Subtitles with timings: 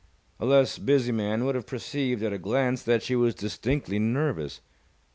[0.39, 4.59] A less busy man would have perceived at a glance that she was distinctly nervous.